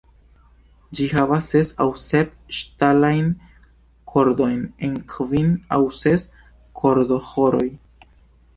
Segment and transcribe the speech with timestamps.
[0.99, 3.29] Ĝi havas ses aŭ sep ŝtalajn
[4.13, 4.57] kordojn
[4.89, 6.27] en kvin aŭ ses
[6.81, 7.67] kordoĥoroj.